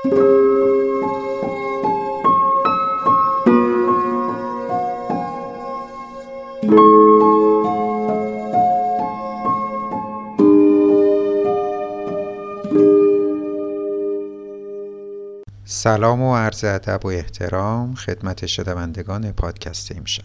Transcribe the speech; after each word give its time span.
سلام 0.00 0.12
و 16.22 16.36
عرض 16.36 16.64
ادب 16.64 17.04
و 17.04 17.08
احترام 17.08 17.94
خدمت 17.94 18.46
شنوندگان 18.46 19.32
پادکست 19.32 19.96
امشب. 19.96 20.24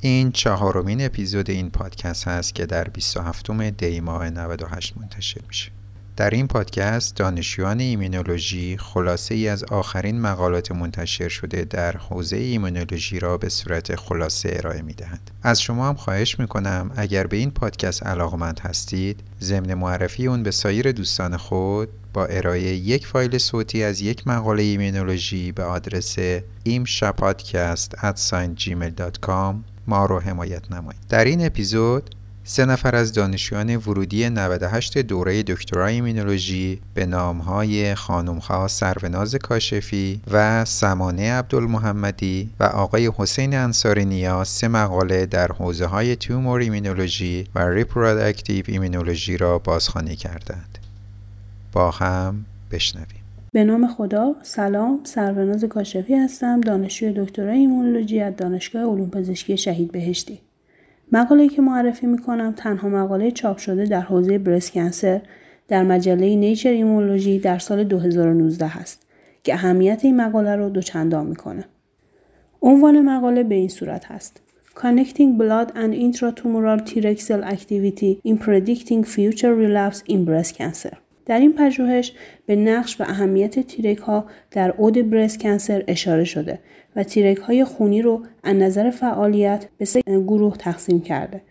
این 0.00 0.32
چهارمین 0.32 1.04
اپیزود 1.04 1.50
این 1.50 1.70
پادکست 1.70 2.28
هست 2.28 2.54
که 2.54 2.66
در 2.66 2.84
27 2.84 3.50
دی 3.50 4.00
ماه 4.00 4.30
98 4.30 4.96
منتشر 4.96 5.40
میشه. 5.48 5.83
در 6.16 6.30
این 6.30 6.46
پادکست 6.46 7.16
دانشجویان 7.16 7.80
ایمونولوژی 7.80 8.76
خلاصه 8.76 9.34
ای 9.34 9.48
از 9.48 9.64
آخرین 9.64 10.20
مقالات 10.20 10.72
منتشر 10.72 11.28
شده 11.28 11.64
در 11.64 11.96
حوزه 11.96 12.36
ایمونولوژی 12.36 13.18
را 13.18 13.38
به 13.38 13.48
صورت 13.48 13.96
خلاصه 13.96 14.50
ارائه 14.52 14.82
می 14.82 14.92
دهند. 14.92 15.30
از 15.42 15.62
شما 15.62 15.88
هم 15.88 15.94
خواهش 15.94 16.38
می 16.38 16.46
کنم 16.46 16.90
اگر 16.96 17.26
به 17.26 17.36
این 17.36 17.50
پادکست 17.50 18.06
علاقمند 18.06 18.60
هستید 18.60 19.20
ضمن 19.40 19.74
معرفی 19.74 20.26
اون 20.26 20.42
به 20.42 20.50
سایر 20.50 20.92
دوستان 20.92 21.36
خود 21.36 21.88
با 22.12 22.26
ارائه 22.26 22.62
یک 22.62 23.06
فایل 23.06 23.38
صوتی 23.38 23.82
از 23.82 24.00
یک 24.00 24.26
مقاله 24.26 24.62
ایمونولوژی 24.62 25.52
به 25.52 25.64
آدرس 25.64 26.18
imshapodcast@gmail.com 26.68 29.54
ما 29.86 30.06
رو 30.06 30.20
حمایت 30.20 30.72
نمایید. 30.72 31.00
در 31.08 31.24
این 31.24 31.46
اپیزود 31.46 32.10
سه 32.46 32.64
نفر 32.64 32.96
از 32.96 33.12
دانشجویان 33.12 33.76
ورودی 33.76 34.30
98 34.30 34.98
دوره 34.98 35.42
دکترای 35.42 35.94
ایمونولوژی 35.94 36.80
به 36.94 37.06
نامهای 37.06 37.94
خانمها 37.94 38.68
سروناز 38.68 39.34
کاشفی 39.34 40.20
و 40.32 40.64
سمانه 40.64 41.32
عبدالمحمدی 41.32 42.50
و 42.60 42.64
آقای 42.64 43.10
حسین 43.16 43.54
انصاری 43.54 44.04
نیاز 44.04 44.48
سه 44.48 44.68
مقاله 44.68 45.26
در 45.26 45.48
حوزه 45.48 45.86
های 45.86 46.16
tumor 46.16 46.60
immunology 46.60 47.46
و 47.54 47.68
reproductive 47.68 48.64
immunology 48.68 49.36
را 49.36 49.58
بازخوانی 49.58 50.16
کردند. 50.16 50.78
با 51.72 51.90
هم 51.90 52.44
بشنویم. 52.70 53.24
به 53.52 53.64
نام 53.64 53.88
خدا 53.88 54.32
سلام 54.42 55.00
سروناز 55.04 55.64
کاشفی 55.64 56.14
هستم 56.14 56.60
دانشجوی 56.60 57.12
دکترای 57.16 57.58
ایمونولوژی 57.58 58.20
از 58.20 58.36
دانشگاه 58.36 58.82
علوم 58.82 59.10
پزشکی 59.10 59.56
شهید 59.56 59.92
بهشتی 59.92 60.40
مقاله 61.12 61.48
که 61.48 61.62
معرفی 61.62 62.06
می‌کنم 62.06 62.52
تنها 62.52 62.88
مقاله 62.88 63.30
چاپ 63.30 63.58
شده 63.58 63.84
در 63.84 64.00
حوزه 64.00 64.38
برست 64.38 64.72
کنسر 64.72 65.20
در 65.68 65.82
مجله 65.82 66.36
نیچر 66.36 66.70
ایمونولوژی 66.70 67.38
در 67.38 67.58
سال 67.58 67.84
2019 67.84 68.66
هست 68.66 69.06
که 69.44 69.54
اهمیت 69.54 70.00
این 70.04 70.16
مقاله 70.16 70.56
رو 70.56 70.68
دوچندان 70.68 71.26
می‌کنه. 71.26 71.64
عنوان 72.62 73.00
مقاله 73.00 73.42
به 73.42 73.54
این 73.54 73.68
صورت 73.68 74.04
هست. 74.04 74.40
Connecting 74.74 75.38
blood 75.38 75.68
and 75.82 75.92
intratumoral 75.94 76.80
T-reg 76.88 77.18
cell 77.20 77.44
activity 77.54 78.12
in 78.24 78.36
predicting 78.38 79.04
future 79.04 79.54
relapse 79.54 80.00
in 80.08 80.24
breast 80.24 80.52
cancer. 80.58 81.03
در 81.26 81.40
این 81.40 81.52
پژوهش 81.52 82.12
به 82.46 82.56
نقش 82.56 83.00
و 83.00 83.04
اهمیت 83.04 83.60
تیرک 83.66 83.98
ها 83.98 84.24
در 84.50 84.70
عود 84.70 85.10
برست 85.10 85.40
کنسر 85.40 85.84
اشاره 85.88 86.24
شده 86.24 86.58
و 86.96 87.02
Treg 87.02 87.36
های 87.36 87.64
خونی 87.64 88.02
رو 88.02 88.22
از 88.42 88.56
نظر 88.56 88.90
فعالیت 88.90 89.66
به 89.78 89.84
سه 89.84 90.00
گروه 90.06 90.56
تقسیم 90.56 91.00
کرده. 91.00 91.42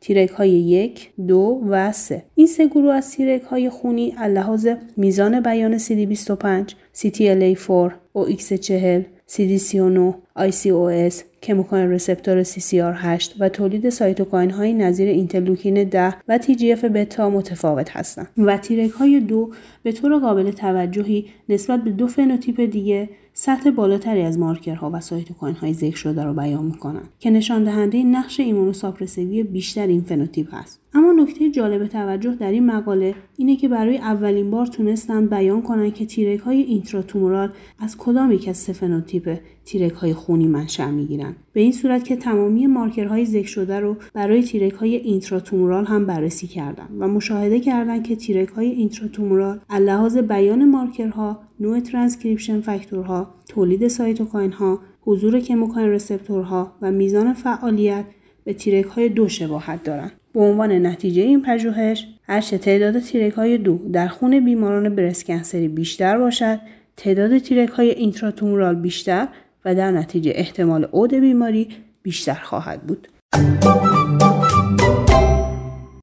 Treg 0.00 0.30
های 0.30 0.50
یک، 0.50 1.10
دو 1.28 1.62
و 1.68 1.92
سه. 1.92 2.22
این 2.34 2.46
سه 2.46 2.66
گروه 2.66 2.94
از 2.94 3.10
Treg 3.10 3.42
های 3.42 3.70
خونی 3.70 4.14
لحاظ 4.28 4.68
میزان 4.96 5.40
بیان 5.40 5.78
CD25, 5.78 6.72
CTLA4, 6.94 7.92
OX40, 8.14 9.02
CD39, 9.28 10.14
ICOS، 10.38 11.14
chemokine 11.42 11.90
receptor 11.90 12.44
CCR8 12.44 13.30
و 13.38 13.48
تولید 13.48 13.88
سایتوکاین 13.88 14.50
های 14.50 14.74
نظیر 14.74 15.08
اینترلوکین 15.08 15.84
10 15.84 16.14
و 16.28 16.38
TGF 16.38 16.84
بتا 16.84 17.30
متفاوت 17.30 17.96
هستند. 17.96 18.28
و 18.38 18.58
Treg 18.58 18.90
های 18.90 19.20
دو 19.20 19.50
به 19.82 19.92
طور 19.92 20.18
قابل 20.18 20.50
توجهی 20.50 21.26
نسبت 21.48 21.84
به 21.84 21.90
دو 21.90 22.06
فنوتیپ 22.06 22.60
دیگه 22.60 23.08
سطح 23.32 23.70
بالاتری 23.70 24.22
از 24.22 24.38
مارکرها 24.38 24.90
و 24.94 25.00
سایتوکاین 25.00 25.54
های 25.54 25.74
ذکر 25.74 25.96
شده 25.96 26.24
را 26.24 26.32
بیان 26.32 26.64
می‌کنند 26.64 27.08
که 27.18 27.30
نشان 27.30 27.64
دهنده 27.64 28.02
نقش 28.02 28.40
immunosuppressive 28.40 29.36
ی 29.36 29.42
بیشتر 29.42 29.86
این 29.86 30.00
فنوتیپ 30.00 30.48
است 30.52 30.80
اما 30.94 31.12
نکته 31.12 31.50
جالب 31.50 31.86
توجه 31.86 32.34
در 32.34 32.50
این 32.50 32.66
مقاله 32.66 33.14
اینه 33.36 33.56
که 33.56 33.68
برای 33.68 33.98
اولین 33.98 34.50
بار 34.50 34.66
تونستند 34.66 35.30
بیان 35.30 35.62
کنند 35.62 35.94
که 35.94 36.06
Treg 36.06 36.40
های 36.40 36.62
intratumoral 36.62 37.52
از 37.78 37.96
کدام 37.96 38.32
یک 38.32 38.48
از 38.48 38.56
سه 38.56 38.72
فنوتیپ 38.72 39.38
Treg 39.70 39.92
های 39.92 40.14
خونی 40.14 40.46
منشأ 40.46 40.90
می‌گیرند 40.90 41.36
به 41.52 41.60
این 41.60 41.72
صورت 41.72 42.04
که 42.04 42.16
تمامی 42.16 42.66
مارکرهای 42.66 43.24
ذکر 43.24 43.48
شده 43.48 43.80
رو 43.80 43.96
برای 44.14 44.42
Treg 44.42 44.72
های 44.72 44.96
intratumoral 44.96 45.84
هم 45.84 46.06
بررسی 46.06 46.46
کردند 46.46 46.88
و 46.98 47.08
مشاهده 47.08 47.60
کردند 47.60 48.06
که 48.06 48.16
Treg 48.16 48.48
های 48.48 48.66
intratumoral 48.66 49.60
لحاظ 49.70 50.18
بیان 50.18 50.70
مارکرها 50.70 51.40
نوع 51.60 51.80
ترانسکریپشن 51.80 52.60
فاکتورها 52.60 53.34
تولید 53.48 53.88
سایتوکاین 53.88 54.52
ها 54.52 54.80
حضور 55.00 55.40
chemokine 55.40 55.88
receptor 55.88 56.63
ها 56.63 56.72
و 56.82 56.90
میزان 56.90 57.34
فعالیت 57.34 58.04
به 58.44 58.52
Treg 58.52 58.84
های 58.84 59.08
دو 59.08 59.28
شباهت 59.28 59.82
دارند 59.82 60.12
به 60.32 60.40
عنوان 60.40 60.86
نتیجه 60.86 61.22
این 61.22 61.42
پژوهش 61.42 62.06
هرچه 62.22 62.58
تعداد 62.58 62.98
Treg 62.98 63.32
های 63.32 63.58
دو 63.58 63.80
در 63.92 64.08
خون 64.08 64.44
بیماران 64.44 64.94
breast 64.94 65.24
cancer 65.24 65.62
ی 65.62 65.68
بیشتر 65.68 66.18
باشد 66.18 66.60
تعداد 66.96 67.38
تیرک 67.38 67.68
های 67.68 67.90
اینتراتومورال 67.90 68.74
بیشتر 68.74 69.28
و 69.64 69.74
در 69.74 69.90
نتیجه 69.90 70.32
احتمال 70.34 70.84
عود 70.84 71.14
بیماری 71.14 71.68
بیشتر 72.02 72.40
خواهد 72.42 72.82
بود. 72.82 73.08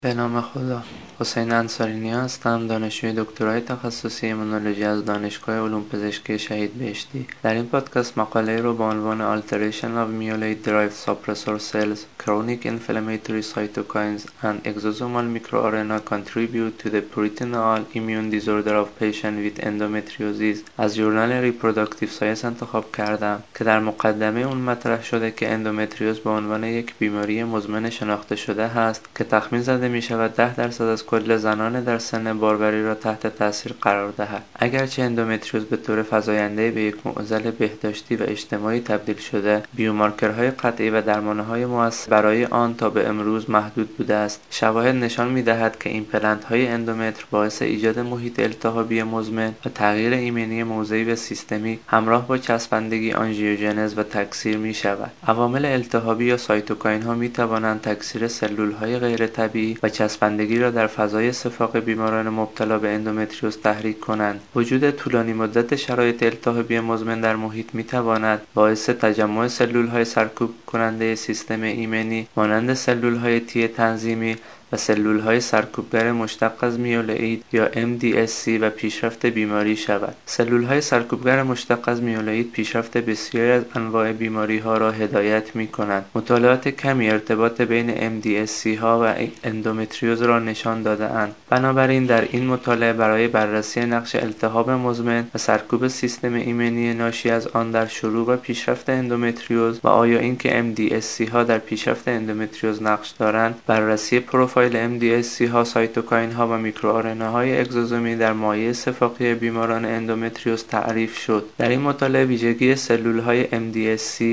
به 0.02 0.14
نام 0.14 0.42
خدا 0.42 0.84
حسین 1.20 1.52
انصاری 1.52 2.10
هستم 2.10 2.68
دانشجوی 2.68 3.14
دکترای 3.14 3.62
تخصصی 3.62 4.28
ایمونولوژی 4.28 4.84
از 4.84 5.06
دانشگاه 5.06 5.56
علوم 5.56 5.84
پزشکی 5.84 6.40
شهید 6.40 6.74
بهشتی. 6.74 7.28
در 7.44 7.54
این 7.54 7.66
پادکست 7.66 8.18
مقاله 8.18 8.62
رو 8.62 8.74
با 8.74 8.90
عنوان 8.90 9.42
Alteration 9.42 9.94
of 10.04 10.10
Myeloid 10.20 10.68
Derived 10.68 10.98
Suppressor 11.06 11.60
Cells 11.72 12.00
Chronic 12.24 12.66
Inflammatory 12.66 13.44
Cytokines 13.54 14.24
and 14.44 14.58
Exosomal 14.72 15.26
MicroRNA 15.36 16.06
Contribute 16.06 16.78
to 16.80 16.90
the 16.90 17.02
Peritoneal 17.02 17.86
Immune 17.94 18.30
Disorder 18.30 18.76
of 18.76 18.90
Patient 19.00 19.38
with 19.46 19.58
Endometriosis 19.64 20.58
از 20.78 20.96
جورنال 20.96 21.52
Reproductive 21.52 22.20
Science 22.20 22.46
انتخاب 22.46 22.96
کردم 22.96 23.44
که 23.56 23.64
در 23.64 23.80
مقدمه 23.80 24.40
اون 24.40 24.58
مطرح 24.58 25.04
شده 25.04 25.32
که 25.32 25.50
اندومتریوز 25.50 26.20
به 26.20 26.30
عنوان 26.30 26.64
یک 26.64 26.94
بیماری 27.00 27.44
مزمن 27.44 27.90
شناخته 27.90 28.36
شده 28.36 28.68
هست 28.68 29.06
که 29.16 29.24
تخمین 29.24 29.62
زده 29.62 29.88
می 29.88 30.02
شود 30.02 30.36
10 30.36 30.56
درصد 30.56 30.84
از 30.84 31.07
کل 31.08 31.38
زنان 31.38 31.84
در 31.84 31.98
سن 31.98 32.40
باروری 32.40 32.84
را 32.84 32.96
تحت 32.96 33.28
تاثیر 33.28 33.74
قرار 33.82 34.12
دهد. 34.12 34.44
اگرچه 34.56 35.04
اندومتریوز 35.04 35.66
به 35.66 35.78
طور 35.78 36.04
فزاینده 36.12 36.72
به 36.72 36.82
یک 36.82 36.96
معضل 37.06 37.52
بهداشتی 37.52 38.16
و 38.16 38.24
اجتماعی 38.24 38.80
تبدیل 38.80 39.18
شده 39.18 39.64
بیومارکرهای 39.74 40.52
قطعی 40.52 40.90
و 40.90 41.02
درمانهای 41.02 41.66
موثر 41.66 42.10
برای 42.10 42.46
آن 42.46 42.76
تا 42.76 42.90
به 42.90 43.08
امروز 43.08 43.50
محدود 43.50 43.98
بوده 43.98 44.16
است. 44.16 44.42
شواهد 44.50 44.96
نشان 44.96 45.30
می‌دهد 45.30 45.80
که 45.80 45.90
این 45.90 46.06
های 46.50 46.68
اندومتر 46.68 47.26
باعث 47.32 47.62
ایجاد 47.62 48.00
محیط 48.00 48.40
التهابی 48.40 49.04
مزمن 49.04 49.54
و 49.66 49.70
تغییر 49.70 50.14
ایمنی 50.14 50.64
موضعی 50.64 51.04
و 51.04 51.16
سیستمی 51.16 51.80
همراه 51.88 52.28
با 52.28 52.38
چسبندگی 52.38 53.12
آنژیوژنز 53.12 53.98
و 53.98 54.04
تکثیر 54.04 54.58
می 54.58 54.74
شود 54.74 55.12
عوامل 55.28 55.66
التهابی 55.66 56.26
یا 56.26 56.38
سایتوکاین 56.38 57.02
ها 57.02 57.14
می 57.14 57.30
توانند 57.30 57.82
تکثیر 57.82 58.28
سلول 58.28 58.72
های 58.72 59.00
غیر 59.00 59.28
طبیعی 59.28 59.78
و 59.84 59.90
چسبندگی 59.90 60.60
را 60.60 60.72
در 60.72 60.88
فضای 60.98 61.30
صفاق 61.30 61.78
بیماران 61.78 62.30
مبتلا 62.30 62.80
به 62.80 62.90
اندومتریوز 62.90 63.58
تحریک 63.58 64.00
کنند. 64.00 64.40
وجود 64.56 64.92
طولانی 64.92 65.34
مدت 65.34 65.76
شرایط 65.76 66.24
التهابی 66.24 66.80
مزمن 66.80 67.22
در 67.22 67.36
محیط 67.36 67.68
می 67.74 67.84
تواند 67.84 68.42
باعث 68.54 68.90
تجمع 68.90 69.48
سلول 69.48 69.88
های 69.88 70.06
سرکوب 70.06 70.50
کننده 70.66 71.16
سیستم 71.16 71.62
ایمنی 71.62 72.28
مانند 72.36 72.74
سلول 72.74 73.16
های 73.16 73.40
T 73.40 73.68
تنظیمی 73.68 74.36
و 74.72 74.78
سلول 74.78 75.20
های 75.20 75.40
سرکوبگر 75.40 76.12
مشتق 76.12 76.54
از 76.62 76.80
میلوئید 76.80 77.44
یا 77.52 77.68
MDSC 77.72 78.48
و 78.62 78.70
پیشرفت 78.70 79.26
بیماری 79.26 79.76
شود. 79.76 80.16
سلول 80.26 80.64
های 80.64 80.82
سرکوبگر 80.82 81.44
مشتق 81.44 81.90
از 81.90 82.02
میلوئید 82.02 82.52
پیشرفت 82.52 82.98
بسیاری 82.98 83.52
از 83.52 83.64
انواع 83.76 84.14
بیماری 84.14 84.58
ها 84.58 84.78
را 84.78 84.92
هدایت 84.92 85.56
می 85.56 85.68
کنند. 85.68 86.06
مطالعات 86.16 86.68
کمی 86.68 87.10
ارتباط 87.10 87.62
بین 87.62 88.22
MDSC 88.22 88.68
ها 88.68 89.02
و 89.04 89.28
اندومتریوز 89.44 90.22
را 90.22 90.40
نشان 90.40 90.82
داده 90.82 91.06
اند. 91.06 91.36
بنابراین 91.50 92.06
در 92.06 92.22
این 92.22 92.48
مطالعه 92.48 92.94
برای 92.94 93.28
بررسی 93.28 93.86
نقش 93.86 94.16
التهاب 94.16 94.70
مزمن 94.70 95.28
و 95.36 95.38
سرکوب 95.38 95.88
سیستم 95.88 96.34
ایمنی 96.34 96.94
ناشی 96.94 97.30
از 97.30 97.48
آن 97.48 97.72
در 97.72 97.88
شروع 97.88 98.28
و 98.28 98.38
پیشرفت 98.38 98.90
اندومتریوز 98.90 99.80
و 99.84 99.88
آیا 99.88 100.20
اینکه 100.20 100.64
MDSC 100.64 101.30
ها 101.30 101.44
در 101.44 101.58
پیشرفت 101.58 102.08
اندومتریوز 102.08 102.84
نقش 102.84 103.10
دارند 103.10 103.56
بررسی 103.68 104.20
پروفایل 104.20 104.57
پروفایل 104.58 105.00
MDSC 105.00 105.42
ها 105.42 105.64
سایتوکاین 105.64 106.32
ها 106.32 106.48
و 106.48 106.58
microRNA 106.58 107.32
های 107.32 107.60
اگزوزومی 107.60 108.16
در 108.16 108.34
مایع 108.34 108.72
صفاقی 108.72 109.34
بیماران 109.34 109.86
اندومتریوز 109.86 110.62
تعریف 110.64 111.18
شد 111.18 111.46
در 111.58 111.70
این 111.70 111.80
مطالعه 111.80 112.26
ویژگی 112.26 112.76
سلول 112.76 113.20
های 113.20 113.46
MDSC 113.46 114.24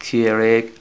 T 0.00 0.28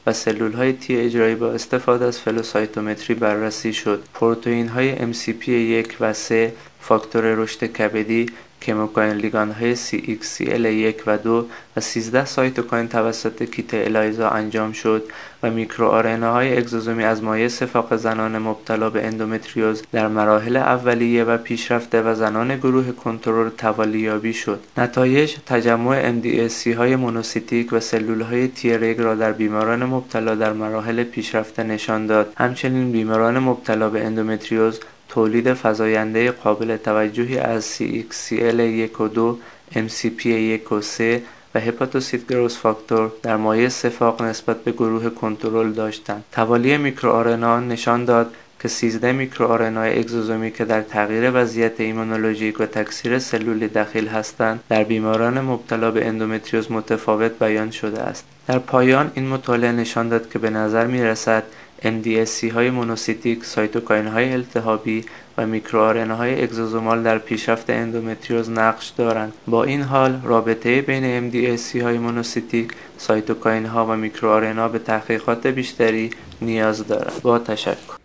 و 0.08 0.14
سلول 0.14 0.54
های 0.54 0.74
T 0.74 0.98
اجرایی 0.98 1.36
با 1.36 1.52
استفاده 1.52 2.06
از 2.06 2.20
فلوسایتومتری 2.20 3.14
بررسی 3.14 3.74
شد. 3.74 4.04
پروتئین 4.14 4.68
های 4.68 5.14
MCP 5.14 5.48
1 5.48 5.98
و 6.00 6.14
3 6.14 6.54
فاکتور 6.80 7.24
رشد 7.24 7.64
کبدی 7.64 8.26
chemokine 8.66 9.14
ligand 9.14 9.52
های 9.52 9.76
CXCL1 9.76 11.02
و 11.08 11.18
2 11.18 11.46
و 11.78 11.82
13 11.82 12.26
سایتوکاین 12.26 12.88
توسط 12.88 13.44
کیت 13.44 13.74
الایزا 13.74 14.30
انجام 14.30 14.72
شد 14.72 15.04
و 15.44 15.50
microRNA 15.50 15.92
های 15.92 16.58
اگزوزومی 16.58 17.04
از 17.04 17.24
مایع 17.24 17.48
صفاق 17.48 17.96
زنان 17.96 18.38
مبتلا 18.38 18.90
به 18.90 19.08
اندومتریوز 19.08 19.84
در 19.92 20.08
مراحل 20.08 20.58
اولیه 20.58 21.24
و 21.24 21.38
پیشرفته 21.38 22.02
و 22.02 22.16
زنان 22.16 22.58
گروه 22.58 22.92
کنترل 22.92 23.50
توالیابی 23.50 24.34
شد. 24.34 24.60
نتایج 24.78 25.36
تجمع 25.46 26.22
MDSC 26.22 26.68
های 26.68 26.96
مونوسیتیک 26.96 27.74
و 27.74 27.80
سلول 27.80 28.22
های 28.22 28.48
Treg 28.48 29.02
را 29.02 29.16
در 29.16 29.32
بیماران 29.32 29.86
مبتلا 29.86 30.36
در 30.36 30.54
مراحل 30.54 31.04
پیشرفته 31.04 31.64
نشان 31.64 32.08
داد. 32.08 32.34
همچنین 32.38 32.92
بیماران 32.92 33.40
مبتلا 33.40 33.90
به 33.90 34.06
اندومتریوز 34.06 34.80
تولید 35.14 35.54
فزاینده 35.54 36.32
قابل 36.32 36.78
توجهی 36.78 37.38
از 37.38 37.78
CXCL1 37.78 39.00
و 39.00 39.08
2 39.08 39.40
MCP1 39.74 40.72
و 40.72 40.82
3 40.82 41.22
و 41.56 41.60
hepatocyte 41.60 42.28
growth 42.28 42.58
factor 42.58 43.12
در 43.24 43.38
مایع 43.38 43.70
صفاق 43.70 44.22
نسبت 44.22 44.64
به 44.64 44.72
گروه 44.72 45.10
کنترل 45.10 45.72
داشتند. 45.72 46.24
توالی 46.32 46.78
microRNA 46.78 47.60
نشان 47.60 48.06
داد 48.06 48.34
که 48.60 48.68
13 48.68 49.12
microRNA 49.12 49.90
ی 49.90 50.00
اگزوزومی 50.00 50.52
که 50.52 50.66
در 50.66 50.82
تغییر 50.82 51.32
وضعیت 51.34 51.80
ایمونولوژیک 51.80 52.60
و 52.60 52.66
تکثیر 52.66 53.20
سلولی 53.20 53.68
دخیل 53.68 54.08
هستند 54.08 54.64
در 54.70 54.84
بیماران 54.84 55.42
مبتلا 55.42 55.92
به 55.92 56.08
اندومتریوز 56.08 56.72
متفاوت 56.72 57.40
بیان 57.40 57.72
شده 57.72 58.02
است. 58.02 58.26
در 58.48 58.60
پایان 58.60 59.12
این 59.16 59.28
مطالعه 59.28 59.72
نشان 59.72 60.10
داد 60.10 60.30
که 60.32 60.40
به 60.40 60.50
نظر 60.50 60.88
می 60.88 61.04
رسد 61.04 61.44
MDSC 61.84 62.52
های 62.54 62.70
مونوسیتیک، 62.70 63.46
سایتوکاین 63.46 64.08
های 64.08 64.34
التهابی 64.34 65.06
و 65.38 65.46
های 66.16 66.44
exosomal 66.44 67.04
در 67.04 67.18
پیشرفت 67.18 67.70
اندومتریوز 67.70 68.50
نقش 68.50 68.90
دارند. 68.90 69.34
با 69.48 69.64
این 69.64 69.82
حال 69.82 70.22
رابطه 70.24 70.82
بین 70.82 71.32
MDSC 71.32 71.76
های 71.76 71.98
مونوسیتیک، 71.98 72.72
سایتوکاین 72.98 73.66
ها 73.66 73.86
و 73.86 74.10
ها 74.56 74.68
به 74.68 74.80
تحقیقات 74.80 75.48
بیشتری 75.48 76.10
نیاز 76.42 76.88
دارد. 76.88 77.22
با 77.24 77.40
تشکر. 77.40 77.98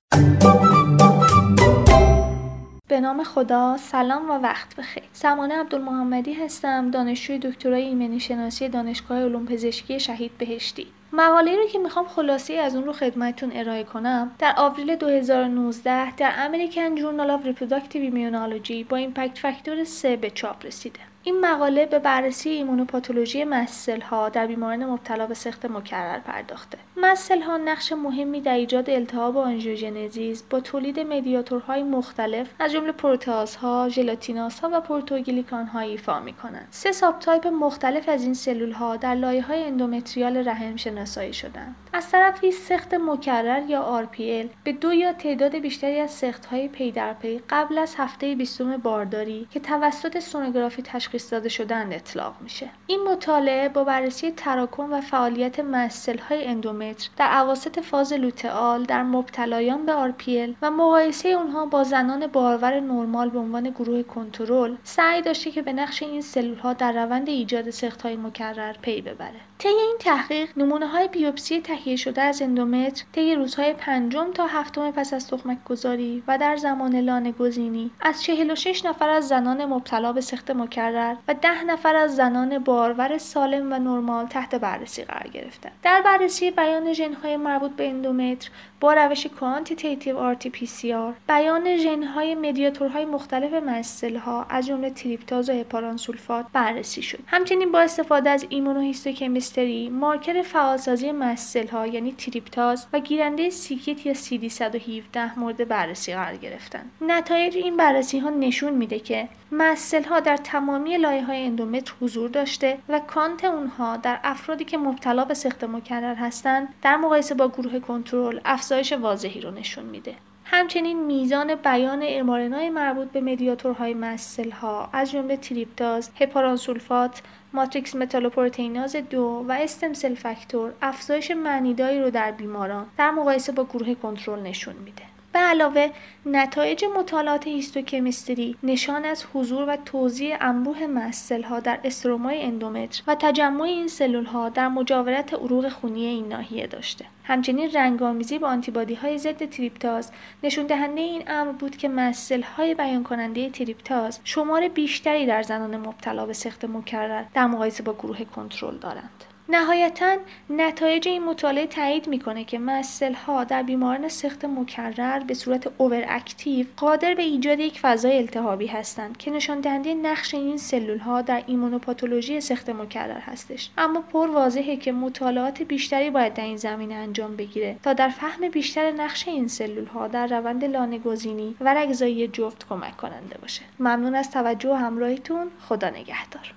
به 2.89 3.01
نام 3.01 3.25
خدا 3.25 3.77
سلام 3.77 4.31
و 4.31 4.33
وقت 4.33 4.77
بخیر 4.77 5.03
سمانه 5.13 5.55
عبدالمحمدی 5.55 6.33
هستم 6.33 6.91
دانشجوی 6.91 7.39
دکترای 7.39 7.83
ایمنی 7.83 8.21
شناسی 8.21 8.69
دانشگاه 8.69 9.19
علوم 9.19 9.47
پزشکی 9.47 10.01
شهید 10.01 10.31
بهشتی 10.39 10.87
مقاله 11.13 11.57
رو 11.57 11.67
که 11.67 11.79
می‌خوام 11.79 12.07
خلاصه 12.07 12.55
از 12.55 12.77
اون 12.77 12.85
رو 12.85 12.93
خدمتتون 12.93 13.53
ارائه 13.55 13.85
کنم 13.85 14.31
در 14.39 14.55
آوریل 14.57 14.97
2019 14.97 16.15
در 16.15 16.33
American 16.37 16.95
Journal 16.95 17.31
of 17.31 17.47
Reproductive 17.47 18.03
Immunology 18.03 18.85
با 18.85 18.97
impact 18.97 19.39
factor 19.39 19.85
3 19.85 20.17
به 20.17 20.31
چاپ 20.31 20.67
رسیده. 20.67 21.01
این 21.29 21.41
مقاله 21.41 21.87
به 21.87 21.99
بررسی 21.99 22.51
ایمونوپاتولوژی 22.51 23.45
mast 23.45 23.73
cell 23.73 24.01
ها 24.01 24.29
در 24.29 24.47
بیماران 24.47 24.85
مبتلا 24.85 25.27
به 25.27 25.35
سقط 25.35 25.67
مکرر 25.67 26.19
پرداخته. 26.19 26.79
mast 26.97 27.19
cell 27.19 27.41
ها 27.43 27.57
نقش 27.57 27.93
مهمی 27.93 28.41
در 28.41 28.55
ایجاد 28.55 28.91
التهاب 28.91 29.37
و 29.37 29.39
angiogenesis 29.39 30.43
با 30.43 30.61
تولید 30.61 31.01
mediator 31.01 31.66
های 31.66 31.83
مختلف 31.83 32.51
از 32.59 32.73
جمله 32.73 32.93
پروتئاز 32.93 33.57
ها، 33.57 33.89
ژلاتیناس 33.89 34.61
ها 34.61 34.71
و 34.73 34.81
پروتئوگلیکان 34.81 35.67
ها 35.67 35.81
ایفا 35.81 36.21
می 36.21 36.33
کنند. 36.33 36.69
سه 36.71 36.93
subtype 36.93 37.47
مختلف 37.47 38.09
از 38.09 38.23
این 38.23 38.35
سلول 38.35 38.73
ها 38.73 38.97
در 38.97 39.15
لایه 39.15 39.43
های 39.43 39.65
endometrial 39.65 40.49
رحم 40.49 40.77
شناسایی 40.77 41.33
شدند. 41.33 41.77
از 41.93 42.11
طرفی 42.11 42.53
سقط 42.53 42.95
مکرر 42.95 43.63
یا 43.69 44.09
RPL 44.13 44.47
به 44.65 44.73
دو 44.73 44.93
یا 44.93 45.13
تعداد 45.13 45.57
بیشتری 45.57 46.01
از 46.01 46.11
سقط 46.11 46.47
های 46.47 46.69
پی 46.69 46.91
در 46.91 47.13
پی 47.13 47.41
قبل 47.51 47.79
از 47.79 47.95
هفته 47.99 48.35
بیستم 48.35 48.77
بارداری 48.77 49.49
که 49.51 49.61
توسط 49.61 50.19
سونوگرافی 50.19 50.83
تشخیص 50.83 51.18
داده 51.27 51.49
شدن 51.49 51.93
اطلاق 51.93 52.35
میشه. 52.41 52.71
این 52.87 53.05
مطالعه 53.05 53.69
با 53.69 53.85
بررسی 53.85 54.31
تراکم 54.31 54.93
و 54.93 55.01
فعالیت 55.01 55.61
مسل 55.61 56.19
های 56.19 56.47
اندومتر 56.47 57.09
در 57.17 57.39
اواسط 57.43 57.81
فاز 57.81 58.13
لوتئال 58.13 58.83
در 58.83 59.03
مبتلایان 59.03 59.87
به 59.87 59.93
RPL 59.93 60.55
و 60.63 60.71
مقایسه 60.71 61.29
اونها 61.29 61.67
با 61.67 61.85
زنان 61.85 62.27
بارور 62.27 62.81
نرمال 62.81 63.31
به 63.31 63.39
عنوان 63.39 63.71
گروه 63.71 64.03
کنترل 64.03 64.77
سعی 64.85 65.23
داشته 65.23 65.51
که 65.51 65.63
به 65.63 65.73
نقش 65.73 66.03
این 66.03 66.21
سلول 66.21 66.59
ها 66.59 66.73
در 66.73 66.93
روند 66.93 67.29
ایجاد 67.29 67.71
سخت 67.71 68.03
های 68.03 68.17
مکرر 68.17 68.73
پی 68.73 69.01
ببره. 69.03 69.41
طی 69.59 69.69
این 69.69 69.97
تحقیق 70.01 70.49
نمونه 70.59 70.87
های 70.87 71.09
بیوپسی 71.09 71.61
تهیه 71.61 71.97
شده 71.97 72.23
از 72.23 72.43
اندومتر 72.43 73.05
طی 73.13 73.35
روزهای 73.35 73.73
پنجم 73.73 74.33
تا 74.33 74.47
هفتم 74.47 74.91
پس 74.91 75.13
از 75.15 75.29
تخمک 75.29 75.65
گذاری 75.65 76.23
و 76.29 76.39
در 76.39 76.57
زمان 76.57 76.97
لانه 76.97 77.33
گزینی 77.33 77.91
از 78.01 78.23
46 78.23 78.85
نفر 78.85 79.09
از 79.09 79.29
زنان 79.29 79.65
مبتلا 79.65 80.13
به 80.13 80.21
سخت 80.21 80.51
مکرر 80.51 80.97
و 81.29 81.35
10 81.35 81.65
نفر 81.65 81.97
از 81.97 82.17
زنان 82.17 82.59
بارور 82.59 83.19
سالم 83.19 83.73
و 83.73 83.79
نرمال 83.79 84.27
تحت 84.27 84.55
بررسی 84.55 85.05
قرار 85.05 85.29
گرفتند. 85.29 85.73
در 85.83 86.03
بررسی 86.03 86.51
بیان 86.51 86.93
ژنهای 86.93 87.37
مربوط 87.37 87.71
به 87.71 87.89
اندومتر 87.89 88.51
با 88.81 88.93
روش 88.93 89.27
quantitative 89.27 90.35
RT-PCR 90.35 91.15
بیان 91.29 91.77
ژنهای 91.77 92.35
mediator 92.35 92.91
های 92.91 93.05
مختلف 93.05 93.53
mast 93.53 93.85
cell 93.85 94.17
ها 94.17 94.47
از 94.51 94.67
جمله 94.67 94.91
تریپتاز 94.91 95.51
و 95.51 95.53
هپارانسولفات 95.53 96.47
بررسی 96.53 97.03
شد. 97.03 97.19
همچنین 97.27 97.73
با 97.73 97.81
استفاده 97.81 98.31
از 98.31 98.47
immunohistochemistry 98.49 99.89
مارکر 99.89 100.43
فعالسازی 100.43 101.13
mast 101.13 101.40
cell 101.40 101.67
ها 101.67 101.87
یعنی 101.87 102.13
تریپتاز 102.13 102.87
و 102.93 103.01
گیرنده 103.01 103.51
c-Kit 103.51 104.07
یا 104.07 104.15
CD117 104.15 105.39
مورد 105.39 105.69
بررسی 105.69 106.15
قرار 106.15 106.37
گرفتند. 106.37 106.91
نتایج 107.01 107.57
این 107.57 107.77
بررسی 107.77 108.19
ها 108.19 108.31
نشون 108.31 108.73
میده 108.73 108.99
که 108.99 109.29
mast 109.53 109.78
cell 109.78 110.03
ها 110.03 110.21
در 110.21 110.37
تمامی 110.37 110.88
لایه 110.97 111.25
های 111.25 111.47
اندومتر 111.47 111.93
حضور 112.01 112.31
داشته 112.31 112.79
و 112.89 112.99
count 112.99 113.45
اونها 113.45 113.97
در 113.97 114.21
افرادی 114.25 114.65
که 114.65 114.79
مبتلا 114.79 115.25
به 115.25 115.35
سقط 115.35 115.65
مکرر 115.65 116.15
هستند 116.15 116.69
در 116.83 116.97
مقایسه 116.97 117.35
با 117.35 117.49
گروه 117.49 117.79
کنترل 117.79 118.41
افزایش 118.45 118.93
واضحی 118.93 119.41
رو 119.41 119.51
نشون 119.51 119.85
میده. 119.85 120.15
همچنین 120.45 121.07
میزان 121.07 121.55
بیان 121.55 122.03
mRNA 122.07 122.58
ی 122.58 122.71
مربوط 122.71 123.09
به 123.09 123.21
mediator 123.21 123.95
های 123.95 124.06
mast 124.06 124.28
cell 124.28 124.51
ها 124.51 124.89
از 124.93 125.11
جمله 125.11 125.37
تریپتاز، 125.37 126.11
هپارانسولفات، 126.21 127.23
matrix 127.53 127.97
metalloproteinase 127.97 128.97
دو 128.97 129.45
و 129.49 129.53
stem 129.53 129.84
cell 129.84 130.15
factor 130.15 130.73
افزایش 130.83 131.31
معنیداری 131.31 132.01
رو 132.03 132.11
در 132.11 132.33
بیماران 132.33 132.87
در 132.99 133.11
مقایسه 133.11 133.53
با 133.53 133.65
گروه 133.65 133.95
کنترل 133.95 134.43
نشون 134.43 134.75
میده. 134.85 135.08
به 135.33 135.39
علاوه 135.39 135.91
نتایج 136.27 136.85
مطالعات 136.99 137.47
histochemistry 137.47 138.57
نشان 138.63 139.05
از 139.05 139.25
حضور 139.35 139.69
و 139.69 139.77
توزیع 139.77 140.37
انبوه 140.41 140.87
mast 140.87 141.15
cell 141.15 141.43
ها 141.43 141.61
در 141.61 141.81
استرومای 141.85 142.43
اندومتر 142.43 143.03
و 143.07 143.15
تجمع 143.15 143.63
این 143.63 143.89
سلول 143.89 144.25
ها 144.25 144.49
در 144.49 144.69
مجاورت 144.69 145.35
عروق 145.35 145.69
خونی 145.69 146.07
این 146.07 146.29
ناحیه 146.29 146.67
داشته. 146.67 147.05
همچنین 147.25 147.71
رنگ‌آمیزی 147.73 148.39
با 148.39 148.49
آنتی‌بادی 148.49 148.95
های 148.95 149.19
ضد 149.19 149.45
تریپتاز 149.45 150.13
نشون 150.43 150.67
دهنده 150.67 151.01
این 151.01 151.23
امر 151.27 151.53
بود 151.53 151.77
که 151.77 151.89
مسل 151.89 152.43
های 152.43 152.75
بیان 152.75 153.05
کننده 153.05 153.51
تریپتاز 153.51 154.21
شمار 154.25 154.69
بیشتری 154.69 155.27
در 155.27 155.43
زنان 155.43 155.77
مبتلا 155.77 156.27
به 156.27 156.33
سخت 156.33 156.65
مکرر 156.65 157.25
در 157.35 157.47
مقایسه 157.47 157.83
با 157.83 157.93
گروه 157.93 158.25
کنترل 158.25 158.77
دارند. 158.77 159.25
نهایتا 159.51 160.17
نتایج 160.51 161.09
این 161.09 161.25
مطالعه 161.25 161.67
تایید 161.67 162.09
می‌کنه 162.09 162.45
که 162.45 162.59
مسل 162.59 163.13
ها 163.13 163.45
در 163.45 163.63
بیماران 163.63 164.09
سخت 164.09 164.45
مکرر 164.45 165.19
به 165.19 165.35
صورت 165.35 165.73
اوور 165.79 166.05
اکتیو 166.09 166.67
قادر 166.77 167.15
به 167.15 167.23
ایجاد 167.23 167.61
یک 167.61 167.81
فضای 167.81 168.19
التهابی 168.19 168.67
هستند 168.67 169.17
که 169.17 169.31
نشان 169.31 169.61
دهنده 169.61 169.95
نقش 169.95 170.35
این 170.35 170.57
سلول 170.57 170.99
ها 170.99 171.23
در 171.23 171.43
ایمونوپاتولوژی 171.47 172.41
سخت 172.41 172.71
مکرر 172.71 173.19
هستش. 173.19 173.71
اما 173.79 174.01
پر 174.01 174.27
واضحه 174.31 174.77
که 174.77 174.93
مطالعات 174.93 175.63
بیشتری 175.63 176.11
باید 176.11 176.35
در 176.35 176.45
این 176.45 176.57
زمینه 176.57 176.95
انجام 176.95 177.37
بگیره 177.37 177.77
تا 177.83 177.93
در 177.93 178.09
فهم 178.09 178.49
بیشتر 178.49 178.91
نقش 178.91 179.29
این 179.29 179.49
سلول 179.49 179.87
ها 179.87 180.09
در 180.09 180.27
روند 180.27 180.65
لانه 180.65 180.99
گزینی 180.99 181.57
و 181.61 181.75
رگزایی 181.75 182.29
جفت 182.29 182.69
کمک 182.69 182.97
کننده 182.97 183.39
باشه. 183.43 183.63
ممنون 183.81 184.15
از 184.15 184.31
توجه 184.31 184.71
و 184.71 184.75
همراهیتون. 184.75 185.47
خدا 185.61 185.91
نگهدار. 185.91 186.55